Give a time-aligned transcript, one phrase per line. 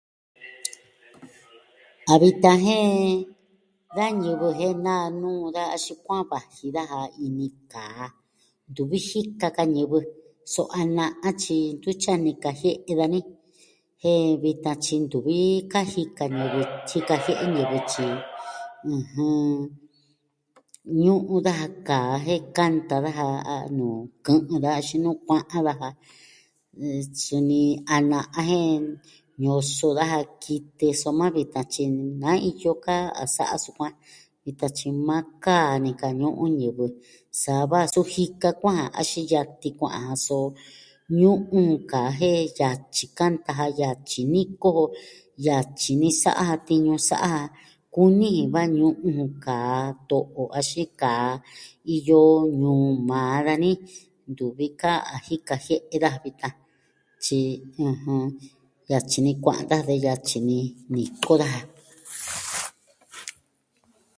[2.11, 2.91] A vitan jen
[3.95, 8.03] da ñivɨ jen naa nuu daja axin kua'an vaji daja ini kaa
[8.71, 9.97] ntuvi jika ka ñivɨ
[10.53, 13.19] so a na'a tyi ntutyi a nikajie'e dani,
[14.01, 15.35] jen vitan tyi ntuvi
[15.71, 18.05] ka jika ñivɨ, tyi jika jie'e ñivɨ tyi,
[18.95, 19.41] ɨjɨn,
[21.03, 23.25] ñu'un daja kaa jen kanta daja
[23.55, 25.87] a nuu kɨ'ɨn daja axin nuu kua'an daja.
[27.23, 27.61] Suni,
[27.93, 28.75] a na'a jen
[29.41, 31.83] ñoso daja kitɨ, soma vitan tyi
[32.21, 33.93] na iyo ka a sa'a sukuan
[34.43, 36.85] vitan tyi maa kaa nika ñu'un ñivɨ,
[37.41, 40.05] sa va su jika kua'an axin yatin kua'an,
[41.19, 44.83] ñu'un jun kaa jen yatyi kanta ja yatyi niko jo,
[45.45, 47.51] yatyi ni sa'a ja tiñu sa'a ja.
[47.95, 49.79] Kuni jin va ñu'un jun kaa
[50.09, 51.27] to'o axin kaa
[51.95, 52.19] iyo
[52.59, 53.69] ñuu maa dani
[54.31, 56.53] ntuvi kaa jika jie'e dajan vitan,
[57.23, 57.39] tyi,
[57.87, 58.23] ɨjɨn,
[58.89, 60.57] yatyi ni kua'an daja de yatyi ni
[60.93, 61.61] niko daja.